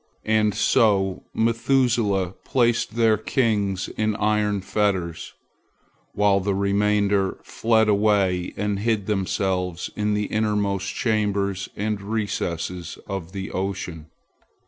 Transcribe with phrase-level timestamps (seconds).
[0.25, 5.33] And so Methuselah placed their kings in iron fetters,
[6.13, 13.31] while the remainder fled away and hid themselves in the innermost chambers and recesses of
[13.31, 14.07] the ocean.